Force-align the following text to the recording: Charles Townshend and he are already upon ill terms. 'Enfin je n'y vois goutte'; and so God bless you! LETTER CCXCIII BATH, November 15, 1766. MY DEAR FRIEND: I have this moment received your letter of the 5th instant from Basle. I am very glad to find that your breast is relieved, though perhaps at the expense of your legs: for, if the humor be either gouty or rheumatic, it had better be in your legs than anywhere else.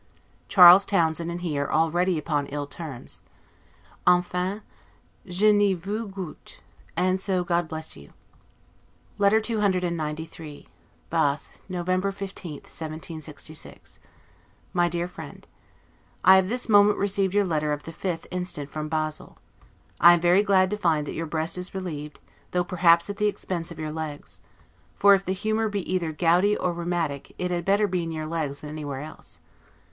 Charles 0.47 0.83
Townshend 0.83 1.29
and 1.29 1.41
he 1.41 1.59
are 1.59 1.71
already 1.71 2.17
upon 2.17 2.47
ill 2.47 2.65
terms. 2.65 3.21
'Enfin 4.07 4.63
je 5.27 5.53
n'y 5.53 5.75
vois 5.75 6.07
goutte'; 6.07 6.59
and 6.97 7.19
so 7.19 7.43
God 7.43 7.67
bless 7.67 7.95
you! 7.95 8.11
LETTER 9.19 9.39
CCXCIII 9.41 10.65
BATH, 11.11 11.61
November 11.69 12.11
15, 12.11 12.51
1766. 12.63 13.99
MY 14.73 14.89
DEAR 14.89 15.07
FRIEND: 15.07 15.45
I 16.23 16.37
have 16.37 16.49
this 16.49 16.67
moment 16.67 16.97
received 16.97 17.35
your 17.35 17.45
letter 17.45 17.71
of 17.71 17.83
the 17.83 17.93
5th 17.93 18.25
instant 18.31 18.71
from 18.71 18.89
Basle. 18.89 19.37
I 19.99 20.13
am 20.13 20.19
very 20.19 20.41
glad 20.41 20.71
to 20.71 20.77
find 20.77 21.05
that 21.05 21.13
your 21.13 21.27
breast 21.27 21.59
is 21.59 21.75
relieved, 21.75 22.19
though 22.49 22.63
perhaps 22.63 23.07
at 23.11 23.17
the 23.17 23.27
expense 23.27 23.69
of 23.69 23.77
your 23.77 23.91
legs: 23.91 24.41
for, 24.95 25.13
if 25.13 25.23
the 25.23 25.33
humor 25.33 25.69
be 25.69 25.87
either 25.87 26.11
gouty 26.11 26.57
or 26.57 26.73
rheumatic, 26.73 27.35
it 27.37 27.51
had 27.51 27.65
better 27.65 27.85
be 27.85 28.01
in 28.01 28.11
your 28.11 28.25
legs 28.25 28.61
than 28.61 28.71
anywhere 28.71 29.01
else. 29.01 29.39